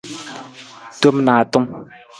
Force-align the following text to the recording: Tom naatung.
Tom 1.01 1.15
naatung. 1.25 1.67